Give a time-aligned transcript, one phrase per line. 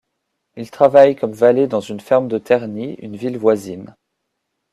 [0.55, 3.95] Il travaille comme valet dans une ferme de Terni, une ville voisine.